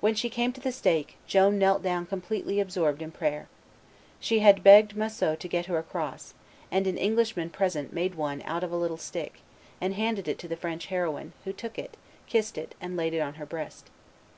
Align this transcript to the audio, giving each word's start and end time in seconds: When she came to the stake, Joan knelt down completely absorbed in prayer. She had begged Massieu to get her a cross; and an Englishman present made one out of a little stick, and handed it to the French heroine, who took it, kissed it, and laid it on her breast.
When 0.00 0.14
she 0.14 0.28
came 0.28 0.52
to 0.52 0.60
the 0.60 0.70
stake, 0.72 1.16
Joan 1.26 1.58
knelt 1.58 1.82
down 1.82 2.04
completely 2.04 2.60
absorbed 2.60 3.00
in 3.00 3.10
prayer. 3.10 3.48
She 4.20 4.40
had 4.40 4.62
begged 4.62 4.94
Massieu 4.94 5.36
to 5.38 5.48
get 5.48 5.64
her 5.72 5.78
a 5.78 5.82
cross; 5.82 6.34
and 6.70 6.86
an 6.86 6.98
Englishman 6.98 7.48
present 7.48 7.90
made 7.90 8.14
one 8.14 8.42
out 8.44 8.62
of 8.62 8.72
a 8.72 8.76
little 8.76 8.98
stick, 8.98 9.40
and 9.80 9.94
handed 9.94 10.28
it 10.28 10.38
to 10.40 10.48
the 10.48 10.56
French 10.58 10.88
heroine, 10.88 11.32
who 11.46 11.54
took 11.54 11.78
it, 11.78 11.96
kissed 12.26 12.58
it, 12.58 12.74
and 12.78 12.94
laid 12.94 13.14
it 13.14 13.20
on 13.20 13.36
her 13.40 13.46
breast. 13.46 13.88